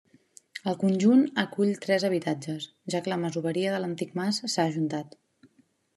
El 0.71 0.77
conjunt 0.83 1.19
acull 1.43 1.75
tres 1.83 2.07
habitatges, 2.09 2.67
ja 2.95 3.03
que 3.07 3.13
la 3.15 3.19
masoveria 3.27 3.75
de 3.77 3.83
l’antic 3.85 4.19
mas 4.23 4.41
s'ha 4.55 4.71
ajuntat. 4.73 5.19